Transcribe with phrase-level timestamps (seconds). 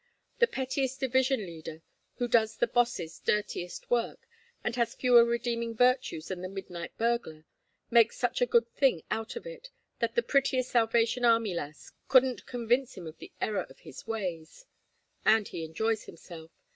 [0.39, 1.83] The pettiest division leader,
[2.15, 4.25] who does the Boss's dirtiest work,
[4.63, 7.45] and has fewer redeeming virtues than the midnight burglar,
[7.91, 9.69] makes such a good thing out of it
[9.99, 14.65] that the prettiest Salvation Army lass couldn't convince him of the error of his ways.
[15.23, 16.49] And he enjoys himself.